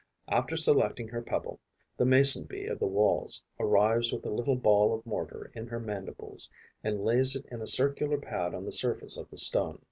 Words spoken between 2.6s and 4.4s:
of the Walls arrives with a